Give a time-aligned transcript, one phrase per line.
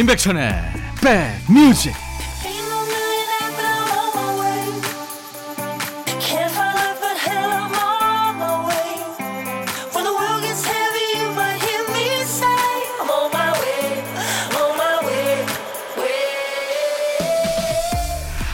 [0.00, 0.54] 임백천의
[1.02, 1.92] 백뮤직.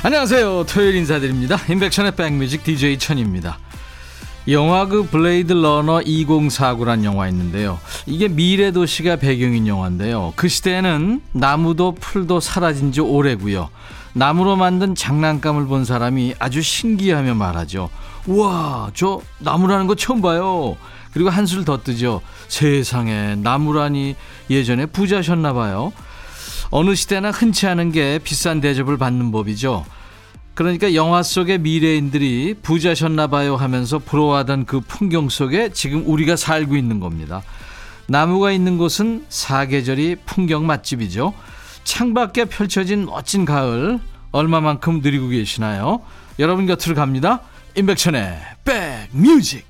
[0.03, 0.65] 안녕하세요.
[0.65, 1.61] 토요일 인사드립니다.
[1.69, 3.61] 임백천의 백뮤직 DJ 천입니다.
[4.49, 7.79] 영화 그 블레이드 러너 2049란 영화 있는데요.
[8.07, 10.33] 이게 미래 도시가 배경인 영화인데요.
[10.37, 13.69] 그 시대에는 나무도 풀도 사라진 지 오래고요.
[14.13, 17.91] 나무로 만든 장난감을 본 사람이 아주 신기하며 말하죠.
[18.27, 20.77] 우와, 저 나무라는 거 처음 봐요.
[21.13, 22.21] 그리고 한술 더 뜨죠.
[22.49, 24.15] 세상에 나무라니
[24.51, 25.93] 예전에 부자셨나 봐요.
[26.71, 29.85] 어느 시대나 흔치 않은 게 비싼 대접을 받는 법이죠.
[30.55, 36.99] 그러니까 영화 속의 미래인들이 부자셨나 봐요 하면서 부러워하던 그 풍경 속에 지금 우리가 살고 있는
[36.99, 37.43] 겁니다.
[38.09, 41.35] 나무가 있는 곳은 사계절이 풍경 맛집이죠.
[41.85, 44.01] 창밖에 펼쳐진 멋진 가을
[44.33, 46.03] 얼마만큼 누리고 계시나요?
[46.39, 47.41] 여러분 곁으로 갑니다.
[47.77, 49.67] 임백천의 백뮤직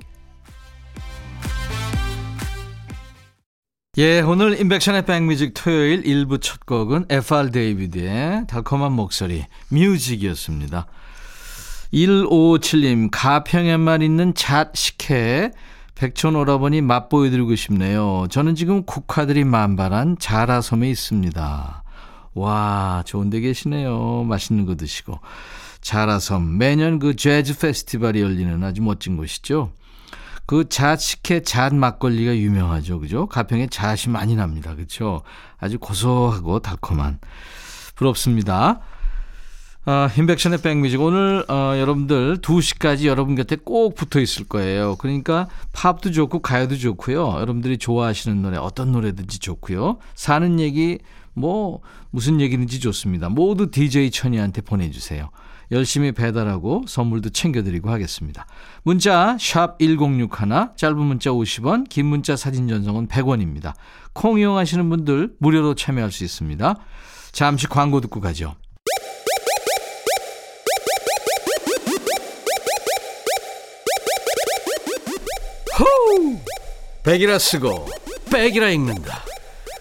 [3.98, 10.86] 예, 오늘 임백천의 백뮤직 토요일 1부 첫 곡은 FR 데이비드의 달콤한 목소리, Music이었습니다.
[11.94, 15.50] 1557님, 가평에만 있는 잣 식혜,
[15.96, 18.26] 백촌 오라버니 맛보여드리고 싶네요.
[18.30, 21.82] 저는 지금 국화들이 만발한 자라섬에 있습니다.
[22.34, 24.24] 와, 좋은 데 계시네요.
[24.24, 25.18] 맛있는 거 드시고.
[25.80, 29.72] 자라섬, 매년 그 재즈 페스티벌이 열리는 아주 멋진 곳이죠.
[30.44, 33.00] 그 잣식혜 잣 막걸리가 유명하죠.
[33.00, 33.26] 그죠?
[33.26, 34.74] 가평에 잣이 많이 납니다.
[34.74, 35.22] 그렇죠?
[35.58, 37.20] 아주 고소하고 달콤한.
[37.94, 38.80] 부럽습니다.
[39.88, 41.00] 아, 인백션의 백뮤직.
[41.00, 44.96] 오늘, 어, 여러분들 2시까지 여러분 곁에 꼭 붙어 있을 거예요.
[44.96, 47.36] 그러니까 팝도 좋고 가요도 좋고요.
[47.38, 49.98] 여러분들이 좋아하시는 노래, 어떤 노래든지 좋고요.
[50.16, 50.98] 사는 얘기,
[51.34, 53.28] 뭐, 무슨 얘기든지 좋습니다.
[53.28, 55.30] 모두 DJ 천이한테 보내주세요.
[55.70, 58.44] 열심히 배달하고 선물도 챙겨드리고 하겠습니다.
[58.82, 60.28] 문자 1061,
[60.76, 63.74] 짧은 문자 50원, 긴 문자 사진 전송은 100원입니다.
[64.12, 66.74] 콩 이용하시는 분들 무료로 참여할 수 있습니다.
[67.30, 68.56] 잠시 광고 듣고 가죠.
[77.06, 77.86] 백이라 쓰고
[78.32, 79.22] 백이라 읽는다.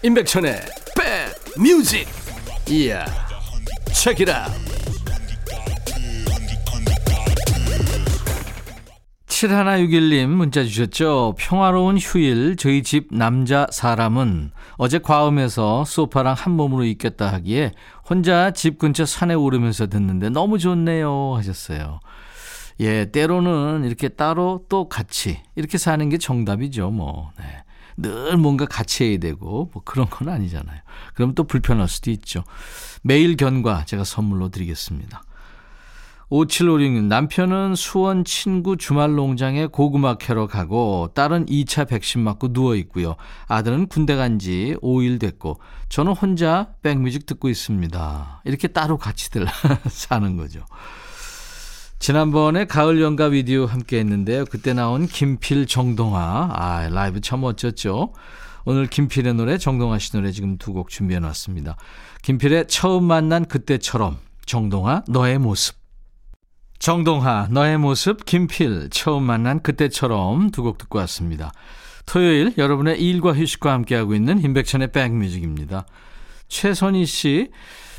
[0.04, 0.60] 임백천의
[0.96, 2.06] 백 뮤직.
[2.70, 3.04] 이야.
[3.92, 4.46] 책이라.
[9.26, 11.34] 7161님 문자 주셨죠.
[11.36, 17.72] 평화로운 휴일 저희 집 남자 사람은 어제 과음해서 소파랑 한 몸으로 있겠다 하기에
[18.08, 21.98] 혼자 집 근처 산에 오르면서 듣는데 너무 좋네요 하셨어요.
[22.80, 27.30] 예, 때로는 이렇게 따로 또 같이 이렇게 사는 게 정답이죠, 뭐.
[27.38, 27.44] 네.
[27.98, 30.80] 늘 뭔가 같이 해야 되고 뭐 그런 건 아니잖아요.
[31.14, 32.44] 그럼 또 불편할 수도 있죠.
[33.02, 35.22] 매일 견과 제가 선물로 드리겠습니다.
[36.30, 43.14] 5756님, 남편은 수원 친구 주말 농장에 고구마 캐러 가고, 딸은 2차 백신 맞고 누워 있고요.
[43.46, 48.42] 아들은 군대 간 지 5일 됐고, 저는 혼자 백뮤직 듣고 있습니다.
[48.44, 49.46] 이렇게 따로 같이들
[49.88, 50.64] 사는 거죠.
[51.98, 54.44] 지난번에 가을 연가 비디오 함께 했는데요.
[54.46, 56.50] 그때 나온 김필 정동아.
[56.52, 58.12] 아, 라이브 참 멋졌죠.
[58.64, 61.76] 오늘 김필의 노래, 정동아 씨 노래 지금 두 곡 준비해 놨습니다.
[62.22, 65.76] 김필의 처음 만난 그때처럼, 정동아, 너의 모습.
[66.78, 71.52] 정동하, 너의 모습, 김필, 처음 만난 그때처럼 두 곡 듣고 왔습니다.
[72.04, 75.86] 토요일 여러분의 일과 휴식과 함께하고 있는 임백천의 백뮤직입니다.
[76.48, 77.50] 최선희 씨,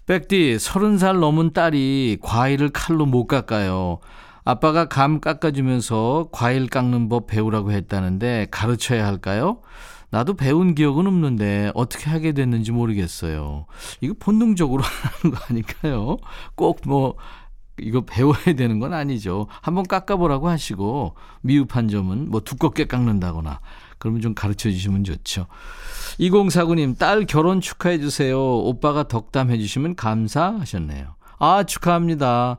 [0.08, 4.00] 백디, 서른 살 넘은 딸이 과일을 칼로 못 깎아요.
[4.46, 9.60] 아빠가 감 깎아주면서 과일 깎는 법 배우라고 했다는데 가르쳐야 할까요?
[10.10, 13.66] 나도 배운 기억은 없는데 어떻게 하게 됐는지 모르겠어요.
[14.00, 14.82] 이거 본능적으로
[15.22, 16.18] 하는 거 아닐까요?
[16.56, 17.16] 꼭 뭐
[17.80, 19.48] 이거 배워야 되는 건 아니죠.
[19.62, 23.60] 한번 깎아보라고 하시고 미흡한 점은 뭐 두껍게 깎는다거나
[24.00, 25.48] 그러면 좀 가르쳐 주시면 좋죠.
[26.20, 28.40] 2049님 딸 결혼 축하해 주세요.
[28.40, 31.16] 오빠가 덕담해 주시면 감사하셨네요.
[31.40, 32.58] 아 축하합니다.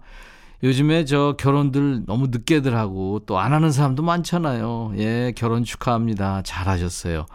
[0.62, 4.92] 요즘에 저 결혼들 너무 늦게들 하고 또 안 하는 사람도 많잖아요.
[4.96, 6.42] 예, 결혼 축하합니다.
[6.42, 7.26] 잘하셨어요.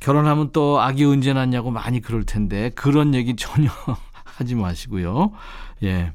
[0.00, 3.70] 결혼하면 또 아기 언제 낳냐고 많이 그럴 텐데 그런 얘기 전혀
[4.24, 5.32] 하지 마시고요.
[5.84, 6.12] 예.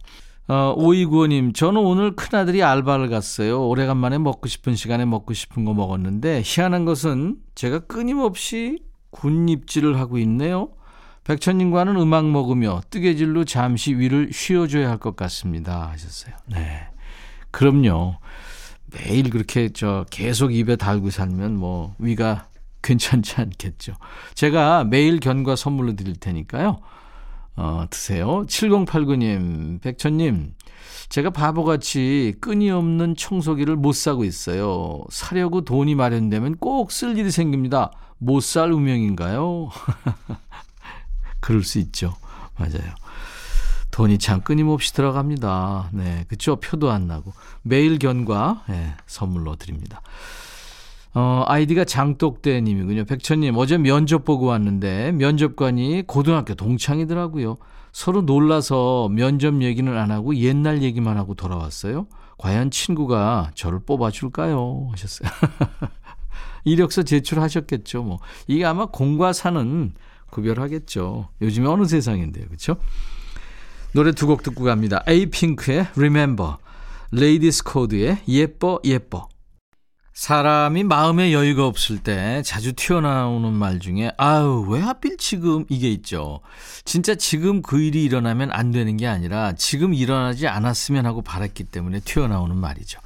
[0.47, 3.67] 어, 오이구호님, 저는 오늘 큰아들이 알바를 갔어요.
[3.67, 8.79] 오래간만에 먹고 싶은 시간에 먹고 싶은 거 먹었는데, 희한한 것은 제가 끊임없이
[9.11, 10.69] 군입질을 하고 있네요.
[11.23, 15.89] 백천님과는 음악 먹으며 뜨개질로 잠시 위를 쉬어줘야 할 것 같습니다.
[15.91, 16.33] 하셨어요.
[16.47, 16.87] 네.
[17.51, 18.17] 그럼요.
[18.91, 22.47] 매일 그렇게 저 계속 입에 달고 살면 뭐 위가
[22.81, 23.93] 괜찮지 않겠죠.
[24.33, 26.79] 제가 매일 견과 선물로 드릴 테니까요.
[27.55, 28.45] 어, 드세요.
[28.47, 30.53] 7089님, 백천님,
[31.09, 35.03] 제가 바보같이 끈이 없는 청소기를 못 사고 있어요.
[35.09, 37.91] 사려고 돈이 마련되면 꼭 쓸 일이 생깁니다.
[38.17, 39.69] 못 살 운명인가요?
[41.39, 42.15] 그럴 수 있죠.
[42.57, 42.93] 맞아요.
[43.91, 45.89] 돈이 참 끊임없이 들어갑니다.
[45.91, 46.55] 네, 그쵸?
[46.55, 47.33] 표도 안 나고.
[47.61, 50.01] 매일 견과, 네, 선물로 드립니다.
[51.13, 53.05] 어, 아이디가 장독대님이군요.
[53.05, 57.57] 백천님, 어제 면접 보고 왔는데 면접관이 고등학교 동창이더라고요.
[57.91, 62.07] 서로 놀라서 면접 얘기는 안 하고 옛날 얘기만 하고 돌아왔어요.
[62.37, 64.87] 과연 친구가 저를 뽑아줄까요?
[64.91, 65.29] 하셨어요.
[66.63, 68.03] 이력서 제출하셨겠죠.
[68.03, 69.91] 뭐 이게 아마 공과 사는
[70.29, 71.27] 구별하겠죠.
[71.41, 72.77] 요즘에 어느 세상인데요, 그렇죠?
[73.93, 75.03] 노래 두 곡 듣고 갑니다.
[75.07, 76.55] 에이핑크의 Remember,
[77.11, 79.27] 레이디스 코드의 예뻐 예뻐.
[80.21, 86.41] 사람이 마음의 여유가 없을 때 자주 튀어나오는 말 중에 아유 왜 하필 지금 이게 있죠.
[86.85, 92.01] 진짜 지금 그 일이 일어나면 안 되는 게 아니라 지금 일어나지 않았으면 하고 바랐기 때문에
[92.01, 92.99] 튀어나오는 말이죠.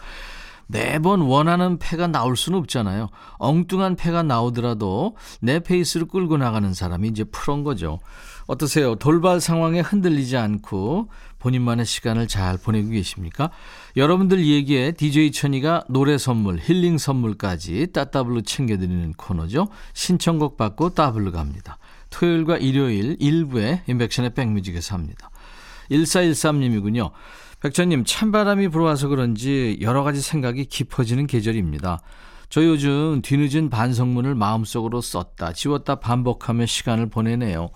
[0.68, 3.08] 매번 원하는 패가 나올 수는 없잖아요.
[3.38, 8.00] 엉뚱한 패가 나오더라도 내 페이스를 끌고 나가는 사람이 이제 프로인 거죠.
[8.48, 8.96] 어떠세요?
[8.96, 11.08] 돌발 상황에 흔들리지 않고
[11.46, 13.52] 본인만의 시간을 잘 보내고 계십니까?
[13.96, 19.68] 여러분들 얘기에 DJ 천이가 노래 선물, 힐링 선물까지 따따블로 챙겨드리는 코너죠.
[19.94, 21.78] 신청곡 받고 따블로 갑니다.
[22.10, 25.30] 토요일과 일요일 일부에 인백션의 백뮤직에서 합니다.
[25.92, 27.12] 1413님이군요.
[27.62, 32.00] 백천님, 찬바람이 불어와서 그런지 여러 가지 생각이 깊어지는 계절입니다.
[32.50, 37.70] 저 요즘 뒤늦은 반성문을 마음속으로 썼다, 지웠다 반복하며 시간을 보내네요.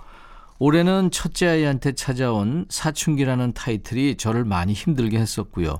[0.59, 5.79] 올해는 첫째 아이한테 찾아온 사춘기라는 타이틀이 저를 많이 힘들게 했었고요.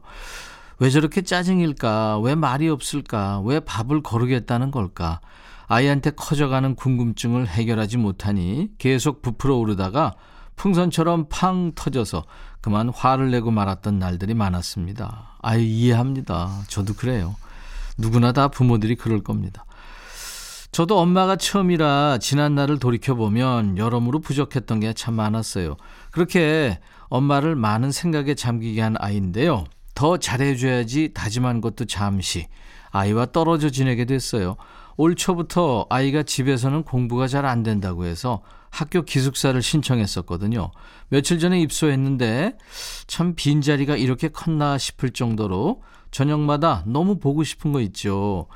[0.80, 2.20] 왜 저렇게 짜증일까?
[2.20, 3.42] 왜 말이 없을까?
[3.42, 5.20] 왜 밥을 거르겠다는 걸까?
[5.68, 10.16] 아이한테 커져가는 궁금증을 해결하지 못하니 계속 부풀어 오르다가
[10.56, 12.24] 풍선처럼 팡 터져서
[12.62, 15.38] 그만 화를 내고 말았던 날들이 많았습니다.
[15.42, 16.64] 아유, 이해합니다.
[16.68, 17.36] 저도 그래요.
[17.98, 19.66] 누구나 다 부모들이 그럴 겁니다.
[20.80, 25.76] 저도 엄마가 처음이라 지난 날을 돌이켜보면 여러모로 부족했던 게 참 많았어요.
[26.10, 26.80] 그렇게
[27.10, 29.66] 엄마를 많은 생각에 잠기게 한 아이인데요.
[29.94, 32.48] 더 잘해줘야지 다짐한 것도 잠시
[32.92, 34.56] 아이와 떨어져 지내게 됐어요.
[34.96, 40.72] 올 초부터 아이가 집에서는 공부가 잘 안 된다고 해서 학교 기숙사를 신청했었거든요.
[41.10, 42.58] 며칠 전에 입소했는데
[43.06, 48.48] 참 빈자리가 이렇게 컸나 싶을 정도로 저녁마다 너무 보고 싶은 거 있죠.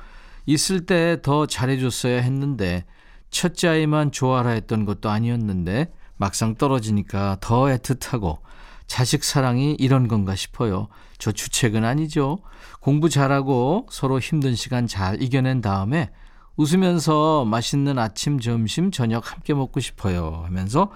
[0.46, 2.84] 있을 때 더 잘해줬어야 했는데
[3.30, 8.38] 첫째 아이만 좋아라 했던 것도 아니었는데 막상 떨어지니까 더 애틋하고
[8.86, 10.88] 자식 사랑이 이런 건가 싶어요.
[11.18, 12.38] 저 주책은 아니죠.
[12.80, 16.10] 공부 잘하고 서로 힘든 시간 잘 이겨낸 다음에
[16.56, 20.92] 웃으면서 맛있는 아침, 점심, 저녁 함께 먹고 싶어요 하면서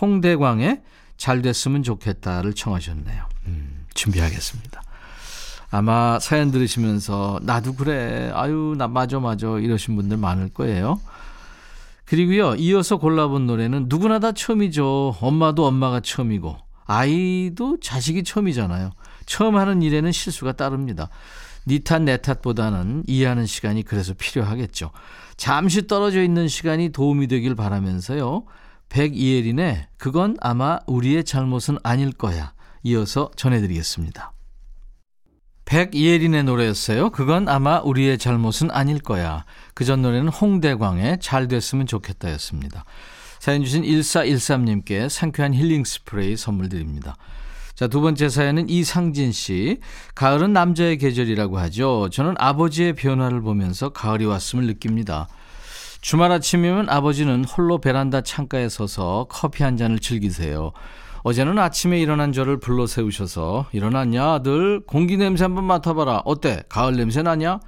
[0.00, 0.82] 홍대광의
[1.16, 3.26] 잘 됐으면 좋겠다를 청하셨네요.
[3.46, 4.81] 음, 준비하겠습니다.
[5.72, 8.30] 아마 사연 들으시면서 나도 그래.
[8.34, 11.00] 아유, 나 맞아 맞아 이러신 분들 많을 거예요.
[12.04, 12.54] 그리고요.
[12.56, 15.16] 이어서 골라본 노래는 누구나 다 처음이죠.
[15.18, 18.90] 엄마도 엄마가 처음이고 아이도 자식이 처음이잖아요.
[19.24, 21.08] 처음 하는 일에는 실수가 따릅니다.
[21.66, 24.90] 니탓내 탓보다는 이해하는 시간이 그래서 필요하겠죠.
[25.38, 28.44] 잠시 떨어져 있는 시간이 도움이 되길 바라면서요.
[28.90, 32.52] 백이혜린의 그건 아마 우리의 잘못은 아닐 거야.
[32.82, 34.31] 이어서 전해드리겠습니다.
[35.72, 37.08] 백이혜린의 노래였어요.
[37.08, 39.46] 그건 아마 우리의 잘못은 아닐 거야.
[39.72, 42.84] 그 전 노래는 홍대광의 잘 됐으면 좋겠다 였습니다.
[43.40, 47.16] 사연 주신 1413님께 상쾌한 힐링 스프레이 선물 드립니다.
[47.74, 49.78] 자, 두 번째 사연은 이상진 씨.
[50.14, 52.10] 가을은 남자의 계절이라고 하죠.
[52.12, 55.26] 저는 아버지의 변화를 보면서 가을이 왔음을 느낍니다.
[56.02, 60.72] 주말 아침이면 아버지는 홀로 베란다 창가에 서서 커피 한 잔을 즐기세요.
[61.24, 64.80] 어제는 아침에 일어난 저를 불러 세우셔서 일어났냐 아들?
[64.80, 66.22] 공기 냄새 한번 맡아봐라.
[66.24, 66.64] 어때?
[66.68, 67.60] 가을 냄새 나냐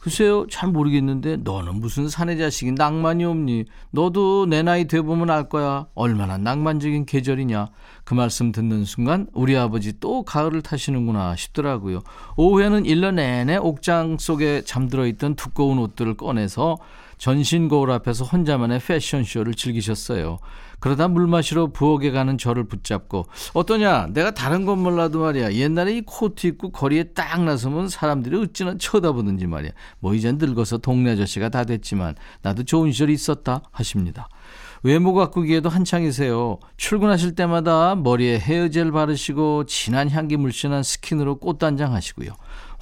[0.00, 3.66] 글쎄요 잘 모르겠는데 너는 무슨 사내 자식이 낭만이 없니?
[3.90, 5.86] 너도 내 나이 돼보면 알 거야.
[5.94, 7.68] 얼마나 낭만적인 계절이냐.
[8.04, 12.00] 그 말씀 듣는 순간 우리 아버지 또 가을을 타시는구나 싶더라고요.
[12.36, 16.78] 오후에는 일년 내내 옥장 속에 잠들어 있던 두꺼운 옷들을 꺼내서
[17.18, 20.38] 전신 거울 앞에서 혼자만의 패션쇼를 즐기셨어요.
[20.82, 26.02] 그러다 물 마시러 부엌에 가는 저를 붙잡고 어떠냐 내가 다른 건 몰라도 말이야 옛날에 이
[26.04, 29.70] 코트 입고 거리에 딱 나서면 사람들이 어찌나 쳐다보는지 말이야
[30.00, 34.28] 뭐 이젠 늙어서 동네 아저씨가 다 됐지만 나도 좋은 시절이 있었다 하십니다.
[34.82, 36.58] 외모 가꾸기에도 한창이세요.
[36.76, 42.32] 출근하실 때마다 머리에 헤어젤 바르시고 진한 향기 물씬한 스킨으로 꽃단장 하시고요.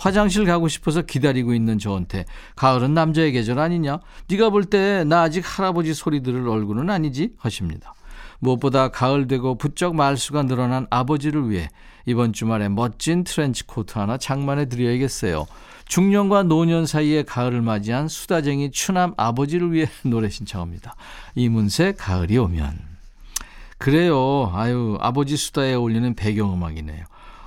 [0.01, 2.25] 화장실 가고 싶어서 기다리고 있는 저한테
[2.57, 4.01] 가을은 남자의 계절 아니냐?
[4.29, 7.35] 네가 볼 때 나 아직 할아버지 소리 들을 얼굴은 아니지?
[7.39, 7.93] 하십니다.
[8.39, 11.69] 무엇보다 가을 되고 부쩍 말수가 늘어난 아버지를 위해
[12.07, 15.47] 이번 주말에 멋진 트렌치 코트 하나 장만해 드려야겠어요.
[15.85, 20.95] 중년과 노년 사이의 가을을 맞이한 수다쟁이 추남 아버지를 위해 노래 신청합니다.
[21.35, 22.79] 이문세 가을이 오면.
[23.77, 24.51] 그래요.
[24.55, 27.05] 아유, 아버지 수다에 어울리는 배경음악이네요.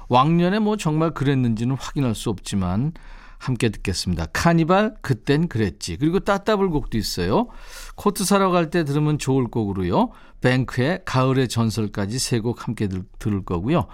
[0.10, 2.94] 왕년에 뭐 정말 그랬는지는 확인할 수 없지만
[3.38, 4.28] 함께 듣겠습니다.
[4.32, 5.98] 카니발 그땐 그랬지.
[5.98, 7.48] 그리고 따따블 곡도 있어요.
[7.96, 10.12] 코트 사러 갈 때 들으면 좋을 곡으로요.
[10.40, 13.88] 뱅크의 가을의 전설까지 세 곡 함께 들, 들을 거고요.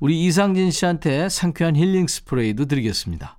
[0.00, 3.38] 우리 이상진 씨한테 상쾌한 힐링 스프레이도 드리겠습니다.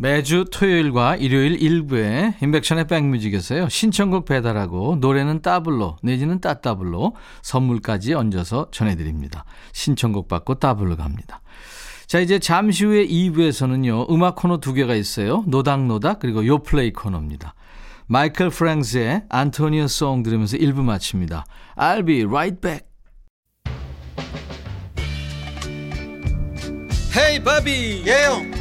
[0.00, 3.68] 매주 토요일과 일요일 일부에 인백션의 백뮤직에서요.
[3.68, 9.44] 신청곡 배달하고 노래는 따블로 내지는 따따블로 선물까지 얹어서 전해드립니다.
[9.72, 11.42] 신청곡 받고 따블로 갑니다.
[12.06, 14.10] 자 이제 잠시 후에 2부에서는요.
[14.10, 15.44] 음악 코너 두 개가 있어요.
[15.46, 17.54] 노닥노닥 그리고 요플레이 코너입니다.
[18.06, 21.44] 마이클 프랭스의 안토니오 송 들으면서 1부 마칩니다.
[21.76, 22.86] I'll be right back.
[27.14, 28.59] 헤이 바비 예영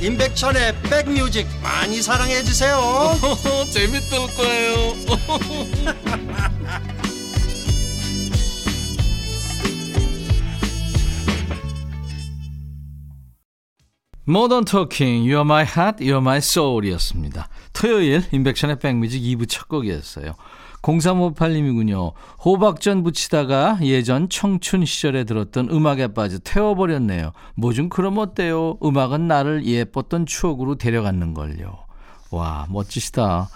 [0.00, 2.78] 임백천의 백뮤직 많이 사랑해 주세요
[3.72, 4.94] 재밌을 거예요
[14.28, 17.48] 모던 토킹 You're My Heart, You're My Soul이었습니다.
[17.72, 20.34] 토요일 인백션의 백뮤직 2부 첫 곡이었어요.
[20.82, 22.12] 0358님이군요.
[22.44, 27.32] 호박전 부치다가 예전 청춘 시절에 들었던 음악에 빠져 태워버렸네요.
[27.54, 28.78] 뭐 좀 그럼 어때요?
[28.82, 31.78] 음악은 나를 예뻤던 추억으로 데려갔는걸요.
[32.30, 33.48] 와, 멋지시다.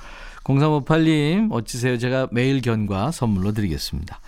[0.45, 1.99] 0358님, 멋지세요.
[1.99, 4.21] 제가 매일 견과 선물로 드리겠습니다.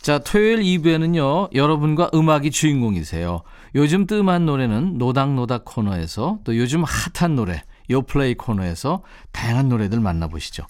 [0.00, 3.42] 자, 토요일 2부에는요, 여러분과 음악이 주인공이세요.
[3.74, 9.02] 요즘 뜸한 노래는 노닥노닥 코너에서 또 요즘 핫한 노래, 요플레이 코너에서
[9.32, 10.64] 다양한 노래들 만나보시죠.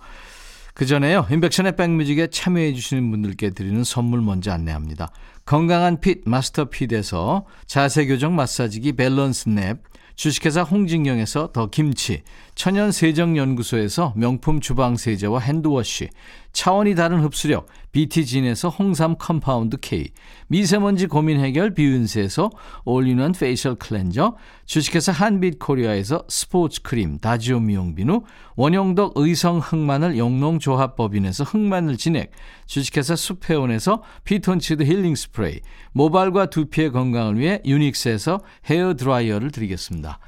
[0.75, 5.13] 그 전에요, 임백천의 백뮤직에 참여해 주시는 분들께 드리는 선물 먼저 안내합니다.
[5.45, 9.79] 건강한 핏 마스터 핏에서 자세교정 마사지기 밸런스 냅,
[10.17, 12.23] 주식회사 홍진경에서 더 김치,
[12.55, 16.09] 천연 세정연구소에서 명품 주방 세제와 핸드워시,
[16.53, 20.07] 차원이 다른 흡수력 BT진에서 홍삼 compound K,
[20.47, 22.51] 미세먼지 고민 해결 비윤세에서
[22.85, 28.23] all-in-one facial cleanser, 주식회사 한빛코리아에서 스포츠 크림 다지오 미용비누,
[28.55, 32.31] 원형덕 의성 흑마늘 영농조합법인에서 흑마늘 진액,
[32.67, 35.59] 주식회사 수페온에서 피톤치드 힐링 스프레이,
[35.93, 40.21] 모발과 두피의 건강을 위해 유닉스에서 헤어 드라이어를 드리겠습니다.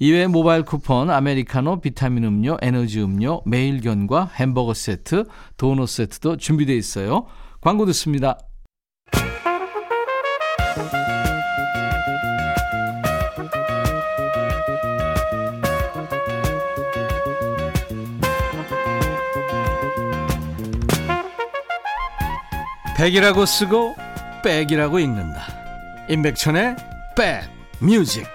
[0.00, 5.24] 이외에 모바일 쿠폰, 아메리카노, 비타민 음료, 에너지 음료, 매일견과 햄버거 세트,
[5.56, 7.26] 도넛 세트도 준비되어 있어요.
[7.60, 8.38] 광고 듣습니다.
[22.96, 23.96] 백이라고 쓰고
[24.42, 25.40] 백이라고 읽는다.
[26.08, 26.76] 임백천의
[27.16, 27.42] 백
[27.80, 28.33] 뮤직.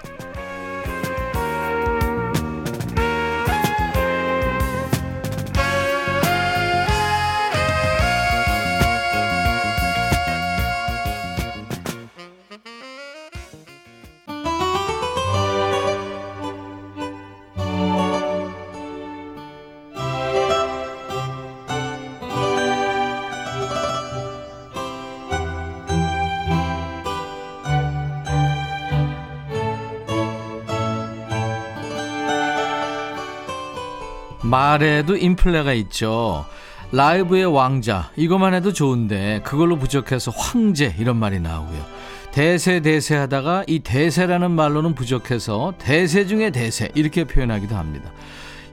[34.49, 36.45] 말에도 인플레가 있죠.
[36.91, 41.85] 라이브의 왕자 이것만 해도 좋은데 그걸로 부족해서 황제 이런 말이 나오고요.
[42.31, 48.11] 대세 대세 하다가 이 대세라는 말로는 부족해서 대세 중에 대세 이렇게 표현하기도 합니다.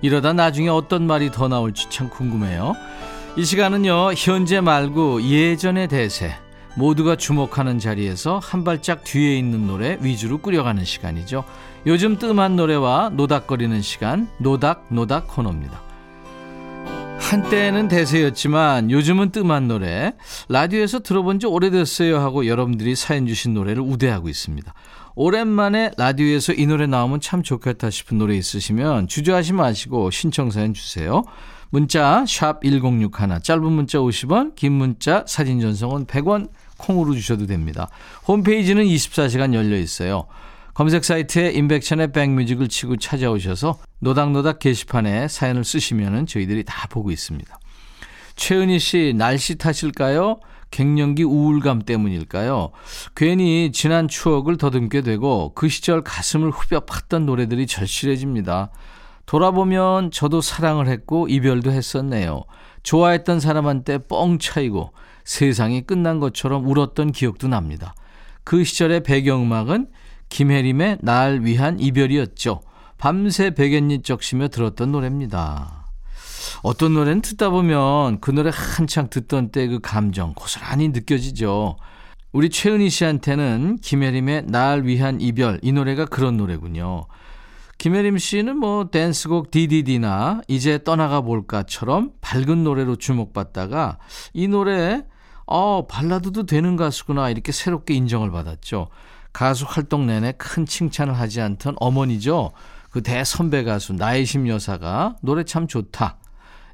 [0.01, 2.75] 이러다 나중에 어떤 말이 더 나올지 참 궁금해요.
[3.37, 6.35] 이 시간은요 현재 말고 예전의 대세
[6.77, 11.45] 모두가 주목하는 자리에서 한 발짝 뒤에 있는 노래 위주로 꾸려가는 시간이죠.
[11.87, 15.81] 요즘 뜸한 노래와 노닥거리는 시간 노닥노닥 노닥 코너입니다.
[17.19, 20.13] 한때는 대세였지만 요즘은 뜸한 노래
[20.49, 24.73] 라디오에서 들어본 지 오래됐어요 하고 여러분들이 사연 주신 노래를 우대하고 있습니다.
[25.15, 31.25] 오랜만에 라디오에서 이 노래 나오면 참 좋겠다 싶은 노래 있으시면 주저하지 마시고 신청 사연 주세요.
[31.71, 33.11] 문자 1061,
[33.43, 37.89] 짧은 문자 50원, 긴 문자 사진 전송은 100원 콩으로 주셔도 됩니다.
[38.27, 40.27] 홈페이지는 24시간 열려 있어요.
[40.75, 47.59] 검색 사이트에 인백션의 백뮤직을 치고 찾아오셔서 노닥노닥 게시판에 사연을 쓰시면 저희들이 다 보고 있습니다.
[48.37, 50.39] 최은희 씨, 날씨 탓일까요?
[50.71, 52.73] 갱년기 우울감 때문일까요?
[53.15, 58.71] 괜히 지난 추억을 더듬게 되고 그 시절 가슴을 후벼 팠던 노래들이 절실해집니다.
[59.25, 62.45] 돌아보면 저도 사랑을 했고 이별도 했었네요.
[62.83, 64.93] 좋아했던 사람한테 뻥 차이고
[65.27, 67.95] 세상이 끝난 것처럼 울었던 기억도 납니다.
[68.45, 69.89] 그 시절의 배경음악은
[70.31, 72.63] 김혜림의 날 위한 이별이었죠.
[72.97, 75.85] 밤새 베갯잎 적시며 들었던 노래입니다.
[76.63, 81.77] 어떤 노래는 듣다 보면 그 노래 한창 듣던 때 그 감정 고스란히 느껴지죠.
[82.33, 87.07] 우리 최은희 씨한테는 김혜림의 날 위한 이별 이 노래가 그런 노래군요.
[87.79, 93.99] 김혜림 씨는 뭐 댄스곡 디디디나 이제 떠나가 볼까처럼 밝은 노래로 주목받다가
[94.33, 95.05] 이 노래
[95.47, 98.89] 어 발라드도 되는 가수구나 이렇게 새롭게 인정을 받았죠.
[99.33, 102.53] 가수 활동 내내 큰 칭찬을 하지 않던 어머니죠.
[102.91, 106.19] 그 대선배 가수 나이심 여사가 노래 참 좋다.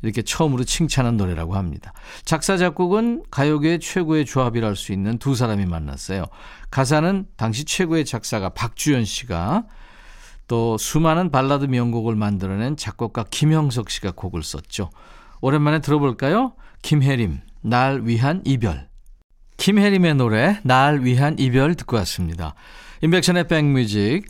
[0.02, 1.92] 이렇게 처음으로 칭찬한 노래라고 합니다.
[2.24, 6.26] 작사, 작곡은 가요계 최고의 조합이랄 수 있는 두 사람이 만났어요.
[6.70, 9.64] 가사는 당시 최고의 작사가 박주연 씨가
[10.48, 14.90] 또 수많은 발라드 명곡을 만들어낸 작곡가 김형석 씨가 곡을 썼죠.
[15.40, 16.54] 오랜만에 들어볼까요?
[16.82, 18.88] 김혜림, 날 위한 이별.
[19.56, 22.54] 김혜림의 노래, 날 위한 이별 듣고 왔습니다.
[23.00, 24.26] 인백션의 백뮤직.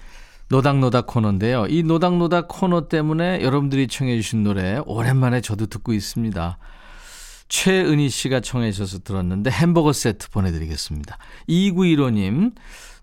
[0.49, 1.67] 노닥노닥 코너인데요.
[1.71, 6.59] 이 노닥노닥 코너 때문에 여러분들이 청해 주신 노래 오랜만에 저도 듣고 있습니다.
[7.49, 11.17] 최은희 씨가 청해 주셔서 들었는데 햄버거 세트 보내드리겠습니다.
[11.49, 12.53] 2915님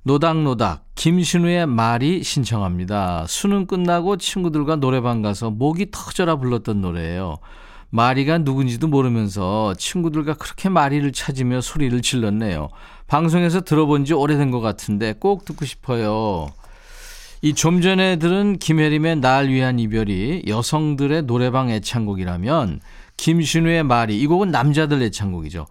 [0.03, 3.25] 노닥노닥 김신우의 말이 신청합니다.
[3.27, 7.37] 수능 끝나고 친구들과 노래방 가서 목이 터져라 불렀던 노래예요.
[7.91, 12.69] 마리가 누군지도 모르면서 친구들과 그렇게 마리를 찾으며 소리를 질렀네요.
[13.07, 16.47] 방송에서 들어본 지 오래된 것 같은데 꼭 듣고 싶어요.
[17.41, 22.81] 이 좀 전에 들은 김혜림의 날 위한 이별이 여성들의 노래방 애창곡이라면
[23.15, 25.65] 김신우의 말이 이 곡은 남자들 애창곡이죠.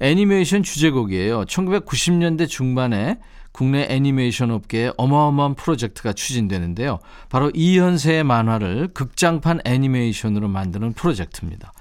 [0.00, 1.44] 애니메이션 주제곡이에요.
[1.44, 3.18] 1990년대 중반에
[3.52, 6.98] 국내 애니메이션 업계에 어마어마한 프로젝트가 추진되는데요.
[7.28, 11.72] 바로 이현세의 만화를 극장판 애니메이션으로 만드는 프로젝트입니다.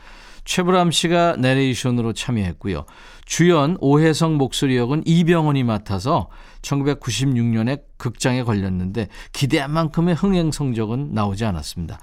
[0.44, 2.86] 최불암 씨가 내레이션으로 참여했고요.
[3.26, 6.30] 주연 오혜성 목소리 역은 이병헌이 맡아서
[6.62, 12.00] 1996년에 극장에 걸렸는데 기대한 만큼의 흥행 성적은 나오지 않았습니다.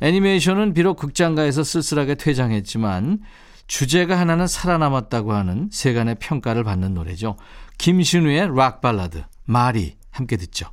[0.00, 3.20] 애니메이션은 비록 극장가에서 쓸쓸하게 퇴장했지만
[3.66, 7.36] 주제가 하나는 살아남았다고 하는 세간의 평가를 받는 노래죠.
[7.80, 10.66] 김신우의 락 발라드 마리 함께 듣죠.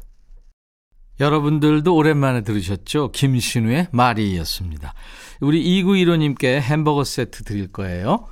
[1.22, 3.12] 여러분들도 오랜만에 들으셨죠?
[3.14, 4.94] 김신우의 마리였습니다.
[5.40, 8.28] 우리 2915님께 햄버거 세트 드릴 거예요.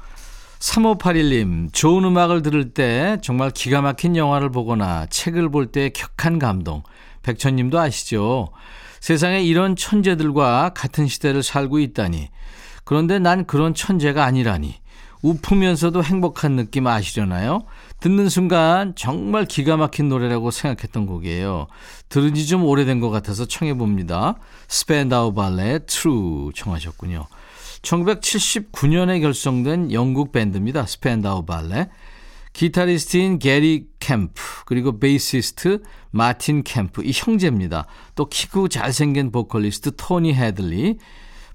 [0.60, 6.84] 3581님, 좋은 음악을 들을 때 정말 기가 막힌 영화를 보거나 책을 볼때 격한 감동.
[7.24, 8.52] 백천님도 아시죠?
[9.00, 12.28] 세상에 이런 천재들과 같은 시대를 살고 있다니.
[12.84, 14.76] 그런데 난 그런 천재가 아니라니.
[15.22, 17.64] 우프면서도 행복한 느낌 아시려나요?
[18.00, 21.68] 듣는 순간 정말 기가 막힌 노래라고 생각했던 곡이에요.
[22.10, 24.36] 들은 지 좀 오래된 것 같아서 청해봅니다.
[24.68, 27.26] 스팬다우 발레 True 청하셨군요.
[27.82, 30.86] 1979년에 결성된 영국 밴드입니다.
[30.86, 31.90] 스팬다우 발레.
[32.54, 37.86] 기타리스트인 게리 켐프 그리고 베이시스트 마틴 켐프 이 형제입니다.
[38.16, 40.98] 또 키고 잘생긴 보컬리스트 토니 해들리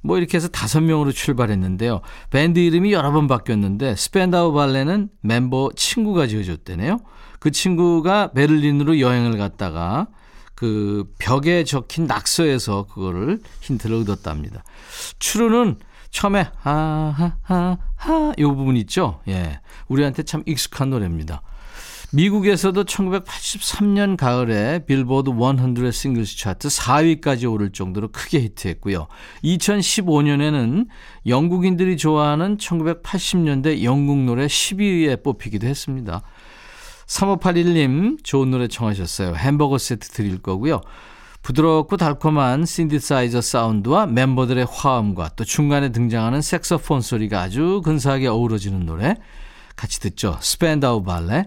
[0.02, 2.00] 뭐 이렇게 해서 다섯 명으로 출발했는데요.
[2.30, 7.00] 밴드 이름이 여러 번 바뀌었는데 스팬다우 발레는 멤버 친구가 지어줬대네요.
[7.38, 10.08] 그 친구가 베를린으로 여행을 갔다가
[10.54, 14.62] 그 벽에 적힌 낙서에서 그거를 힌트를 얻었답니다.
[15.18, 15.76] True는
[16.10, 19.20] 처음에 하하하하 이 부분 있죠.
[19.28, 21.42] 예, 우리한테 참 익숙한 노래입니다.
[22.12, 29.06] 미국에서도 1983년 가을에 빌보드 100 singles 차트 4위까지 오를 정도로 크게 히트했고요.
[29.44, 30.86] 2015년에는
[31.26, 36.22] 영국인들이 좋아하는 1980년대 영국 노래 10위에 뽑히기도 했습니다.
[37.06, 39.34] 3581님 좋은 노래 청하셨어요.
[39.36, 40.80] 햄버거 세트 드릴 거고요.
[41.42, 49.14] 부드럽고 달콤한 신디사이저 사운드와 멤버들의 화음과 또 중간에 등장하는 색소폰 소리가 아주 근사하게 어우러지는 노래
[49.76, 50.36] 같이 듣죠.
[50.40, 51.46] 스펜다우 발레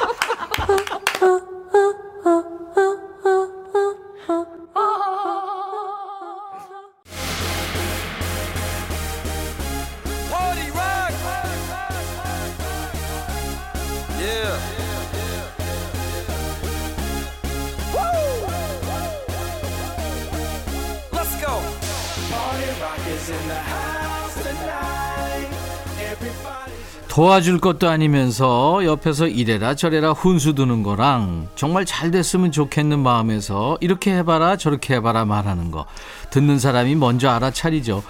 [27.21, 34.11] 도와줄 것도 아니면서 옆에서 이래라 저래라 훈수 두는 거랑 정말 잘 됐으면 좋겠는 마음에서 이렇게
[34.15, 35.85] 해봐라 저렇게 해봐라 말하는 거
[36.31, 38.01] 듣는 사람이 먼저 알아차리죠.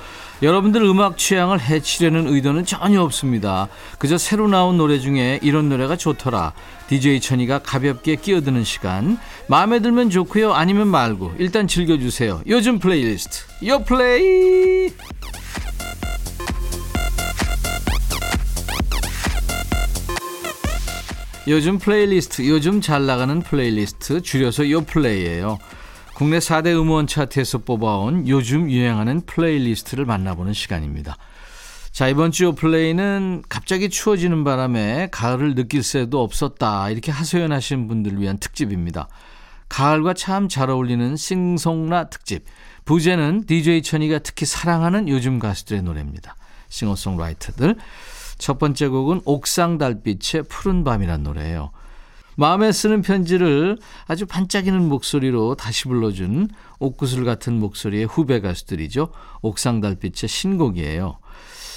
[0.41, 3.67] 여러분들 음악 취향을 해치려는 의도는 전혀 없습니다.
[4.00, 6.54] 그저 새로 나온 노래 중에 이런 노래가 좋더라.
[6.88, 9.19] DJ 천이가 가볍게 끼어드는 시간.
[9.47, 10.54] 마음에 들면 좋고요.
[10.54, 12.43] 아니면 말고 일단 즐겨주세요.
[12.47, 13.41] 요즘 플레이리스트.
[13.67, 14.93] 요 플레이.
[21.47, 25.58] 요즘 플레이리스트, 요즘 잘 나가는 플레이리스트, 줄여서 요플레이예요.
[26.13, 31.17] 국내 4대 음원 차트에서 뽑아온 요즘 유행하는 플레이리스트를 만나보는 시간입니다.
[31.91, 36.89] 자, 이번 주 요플레이는 갑자기 추워지는 바람에 가을을 느낄 새도 없었다.
[36.91, 39.08] 이렇게 하소연하시는 분들을 위한 특집입니다.
[39.67, 42.45] 가을과 참 잘 어울리는 싱송라 특집.
[42.86, 46.36] 부제는 DJ 천이가 특히 사랑하는 요즘 가수들의 노래입니다.
[46.69, 47.75] 싱어송라이터들.
[48.41, 51.69] 첫 번째 곡은 옥상 달빛의 푸른 밤이란 노래예요.
[52.36, 53.77] 마음에 쓰는 편지를
[54.08, 56.49] 아주 반짝이는 목소리로 다시 불러준
[56.80, 59.10] 옥구슬 같은 목소리의 후배 가수들이죠.
[59.43, 61.19] 옥상 달빛의 신곡이에요.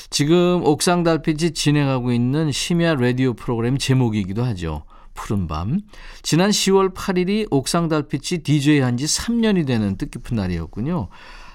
[0.08, 4.84] 지금 옥상 달빛이 진행하고 있는 심야 라디오 프로그램 제목이기도 하죠.
[5.12, 5.80] 푸른 밤.
[6.22, 11.08] 지난 10월 8일이 옥상 달빛이 DJ 한 지 3년이 되는 뜻깊은 날이었군요.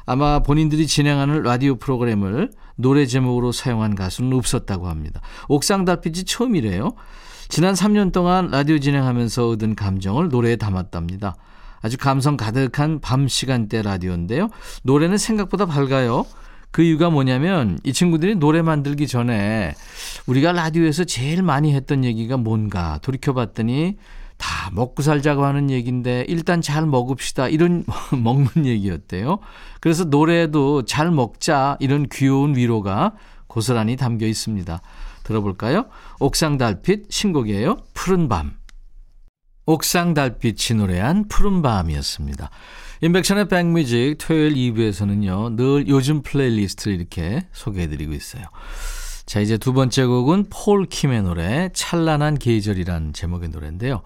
[0.06, 5.22] 아마 본인들이 진행하는 라디오 프로그램을 노래 제목으로 사용한 가수는 없었다고 합니다.
[5.50, 6.94] 옥상 달빛이 처음이래요.
[7.50, 11.36] 지난 3년 동안 라디오 진행하면서 얻은 감정을 노래에 담았답니다.
[11.82, 14.50] 아주 감성 가득한 밤 시간대 라디오인데요.
[14.84, 16.26] 노래는 생각보다 밝아요.
[16.72, 19.74] 그 이유가 뭐냐면 이 친구들이 노래 만들기 전에
[20.28, 23.98] 우리가 라디오에서 제일 많이 했던 얘기가 뭔가 돌이켜봤더니
[24.40, 29.38] 다 먹고 살자고 하는 얘기인데 일단 잘 먹읍시다 이런 먹는 얘기였대요.
[29.80, 33.14] 그래서 노래에도 잘 먹자 이런 귀여운 위로가
[33.46, 34.82] 고스란히 담겨 있습니다.
[35.24, 35.86] 들어볼까요?
[36.20, 37.78] 옥상 달빛 신곡이에요.
[37.94, 38.58] 푸른 밤.
[39.66, 42.50] 옥상 달빛이 노래한 푸른 밤이었습니다.
[43.02, 45.56] 임백천의 백뮤직 토요일 2부에서는요.
[45.56, 48.44] 늘 요즘 플레이리스트를 이렇게 소개해드리고 있어요.
[49.26, 54.02] 자 이제 두 번째 곡은 폴 킴의 노래 찬란한 계절이란 제목의 노래인데요.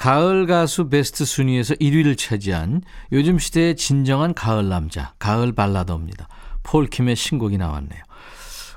[0.00, 2.80] 가을 가수 베스트 순위에서 1위를 차지한
[3.12, 6.26] 요즘 시대의 진정한 가을 남자, 가을 발라더입니다.
[6.62, 8.02] 폴킴의 신곡이 나왔네요.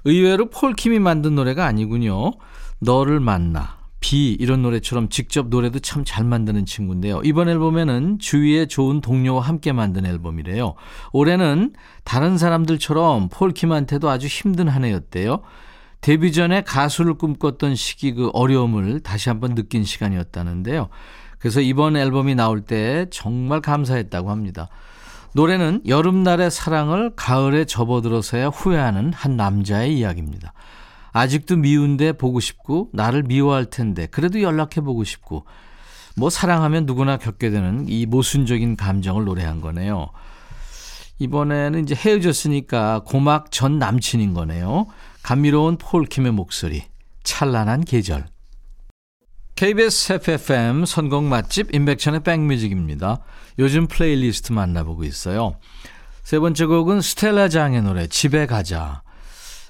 [0.03, 2.33] 의외로 폴킴이 만든 노래가 아니군요.
[2.79, 7.21] 너를 만나, 비 이런 노래처럼 직접 노래도 참 잘 만드는 친구인데요.
[7.23, 10.75] 이번 앨범에는 주위에 좋은 동료와 함께 만든 앨범이래요.
[11.13, 11.71] 올해는
[12.03, 15.41] 다른 사람들처럼 폴킴한테도 아주 힘든 한 해였대요.
[16.03, 20.89] 데뷔 전에 가수를 꿈꿨던 시기 그 어려움을 다시 한번 느낀 시간이었다는데요.
[21.39, 24.67] 그래서 이번 앨범이 나올 때 정말 감사했다고 합니다.
[25.33, 30.51] 노래는 여름날의 사랑을 가을에 접어들어서야 후회하는 한 남자의 이야기입니다.
[31.13, 35.45] 아직도 미운데 보고 싶고 나를 미워할 텐데 그래도 연락해 보고 싶고
[36.17, 40.09] 뭐 사랑하면 누구나 겪게 되는 이 모순적인 감정을 노래한 거네요.
[41.23, 44.87] 이번에는 이제 헤어졌으니까 고막 전 남친인 거네요.
[45.21, 46.83] 감미로운 폴킴의 목소리,
[47.23, 48.25] 찬란한 계절.
[49.55, 53.19] KBS 해피FM 선곡 맛집 임백천의 백뮤직입니다.
[53.59, 55.55] 요즘 플레이리스트 만나보고 있어요.
[56.23, 59.03] 세 번째 곡은 스텔라 장의 노래 집에 가자.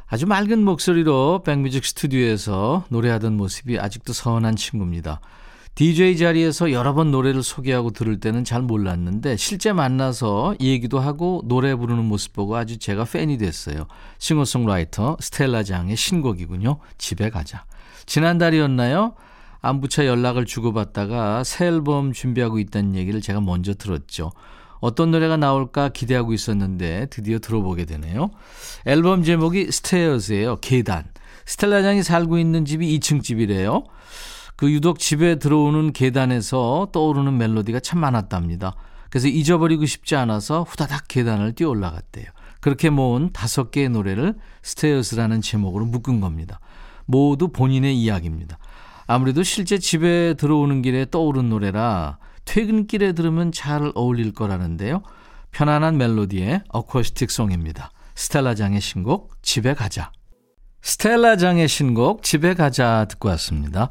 [0.08, 5.20] 아주 맑은 목소리로 백뮤직 스튜디오에서 노래하던 모습이 아직도 선한 친구입니다.
[5.76, 11.74] DJ 자리에서 여러 번 노래를 소개하고 들을 때는 잘 몰랐는데 실제 만나서 얘기도 하고 노래
[11.74, 13.88] 부르는 모습 보고 아주 제가 팬이 됐어요.
[14.20, 16.78] 싱어송라이터 스텔라 장의 신곡이군요.
[17.00, 17.66] 집에 가자.
[18.06, 19.16] 지난달이었나요?
[19.62, 24.32] 안부차 연락을 주고받다가 새 앨범 준비하고 있다는 얘기를 제가 먼저 들었죠.
[24.80, 28.30] 어떤 노래가 나올까 기대하고 있었는데 드디어 들어보게 되네요.
[28.86, 30.58] 앨범 제목이 스테어즈예요.
[30.58, 31.06] 계단.
[31.46, 33.86] 스텔라 장이 살고 있는 집이 2층 집이래요.
[34.56, 38.76] 그 유독 집에 들어오는 계단에서 떠오르는 멜로디가 참 많았답니다.
[39.10, 42.26] 그래서 잊어버리고 싶지 않아서 후다닥 계단을 뛰어 올라갔대요.
[42.60, 46.60] 그렇게 모은 다섯 개의 노래를 스테어스라는 제목으로 묶은 겁니다.
[47.06, 48.58] 모두 본인의 이야기입니다.
[49.06, 55.04] 아무래도 실제 집에 들어오는 길에 떠오른 노래라 퇴근길에 들으면 잘 어울릴 거라는데요.
[55.52, 57.92] 편안한 멜로디의 어쿠스틱 송입니다.
[58.16, 60.12] 스텔라장의 신곡 집에 가자.
[60.82, 63.90] 스텔라 장의 신곡 집에 가자 듣고 왔습니다.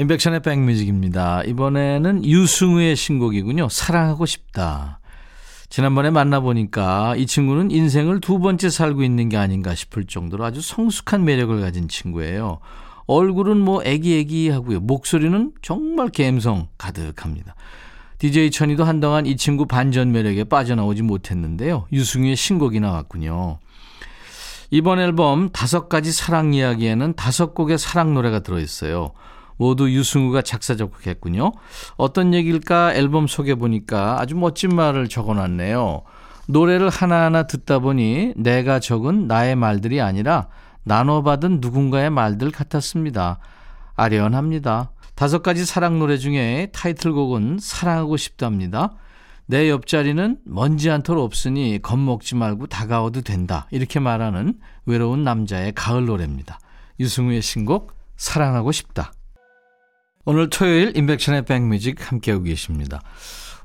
[0.00, 1.42] 인백션의 백뮤직입니다.
[1.42, 3.68] 이번에는 유승우의 신곡이군요.
[3.68, 4.98] 사랑하고 싶다.
[5.68, 11.26] 지난번에 만나보니까 이 친구는 인생을 두 번째 살고 있는 게 아닌가 싶을 정도로 아주 성숙한
[11.26, 12.60] 매력을 가진 친구예요.
[13.08, 14.80] 얼굴은 뭐 애기애기하고요.
[14.80, 17.54] 목소리는 정말 감성 가득합니다.
[18.20, 21.88] DJ 천이도 한동안 이 친구 반전 매력에 빠져나오지 못했는데요.
[21.92, 23.58] 유승우의 신곡이 나왔군요.
[24.70, 29.12] 이번 앨범 다섯 가지 사랑 이야기에는 다섯 곡의 사랑 노래가 들어있어요.
[29.60, 31.52] 모두 유승우가 작사 작곡했군요.
[31.98, 36.00] 어떤 얘기일까 앨범 속에 보니까 아주 멋진 말을 적어놨네요.
[36.48, 40.48] 노래를 하나하나 듣다 보니 내가 적은 나의 말들이 아니라
[40.84, 43.38] 나눠받은 누군가의 말들 같았습니다.
[43.96, 44.92] 아련합니다.
[45.14, 48.94] 다섯 가지 사랑 노래 중에 타이틀곡은 사랑하고 싶답니다.
[49.44, 53.66] 내 옆자리는 먼지 한 톨 없으니 겁먹지 말고 다가와도 된다.
[53.70, 54.54] 이렇게 말하는
[54.86, 56.58] 외로운 남자의 가을 노래입니다.
[56.98, 59.12] 유승우의 신곡 사랑하고 싶다.
[60.26, 63.00] 오늘 토요일 인백션의 백뮤직 함께하고 계십니다.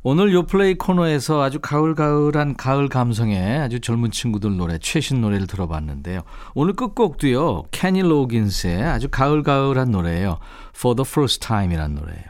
[0.04, 6.22] 오늘 요플레이 코너에서 아주 가을가을한 가을 감성의 아주 젊은 친구들 노래, 최신 노래를 들어봤는데요.
[6.54, 10.38] 오늘 끝곡도요, 캐니 로긴스의 아주 가을가을한 노래예요.
[10.76, 12.24] For the First Time이라는 노래예요.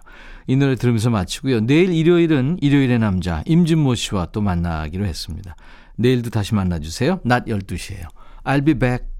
[0.47, 1.61] 이 노래 들으면서 마치고요.
[1.61, 5.55] 내일 일요일은 일요일의 남자 임진모 씨와 또 만나기로 했습니다.
[5.97, 7.19] 내일도 다시 만나주세요.
[7.25, 8.07] 낮 12시에요.
[8.43, 9.14] I'll be back.